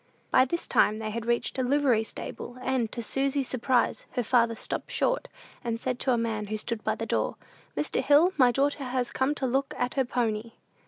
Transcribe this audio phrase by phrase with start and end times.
[0.31, 4.55] By this time they had reached a livery stable; and, to Susy's surprise, her father
[4.55, 5.27] stopped short,
[5.63, 7.35] and said to a man who stood by the door,
[7.77, 8.01] "Mr.
[8.03, 10.53] Hill, my daughter has come to look at her pony."